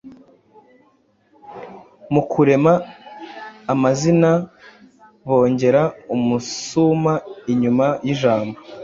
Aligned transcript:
Mu 2.13 2.21
Kurema 2.31 2.73
amazina 3.73 4.31
bongera 5.27 5.81
umusuma 6.15 7.13
inyuma 7.51 7.85
y’ijambo, 8.05 8.57